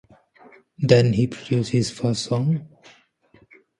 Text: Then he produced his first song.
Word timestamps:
Then 0.79 1.13
he 1.13 1.27
produced 1.27 1.73
his 1.73 1.91
first 1.91 2.23
song. 2.23 2.67